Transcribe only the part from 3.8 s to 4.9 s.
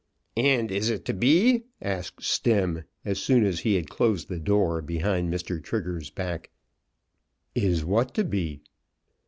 closed the door